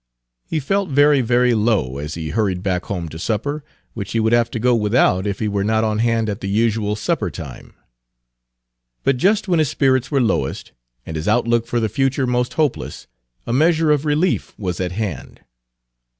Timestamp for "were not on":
5.47-5.99